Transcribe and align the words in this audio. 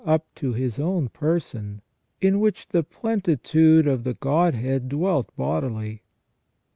319 0.03 0.15
up 0.19 0.25
to 0.33 0.53
His 0.53 0.79
own 0.79 1.09
Person, 1.09 1.81
in 2.19 2.39
which 2.39 2.69
"the 2.69 2.81
plentitude 2.81 3.85
of 3.85 4.03
the 4.03 4.15
Godhead 4.15 4.89
dwelt 4.89 5.29
bodily 5.35 6.01